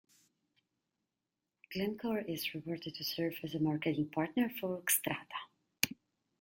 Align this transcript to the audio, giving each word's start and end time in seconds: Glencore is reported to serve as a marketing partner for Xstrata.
Glencore 1.71 2.23
is 2.27 2.55
reported 2.55 2.95
to 2.95 3.03
serve 3.03 3.35
as 3.43 3.53
a 3.53 3.59
marketing 3.59 4.09
partner 4.09 4.49
for 4.49 4.81
Xstrata. 4.81 5.93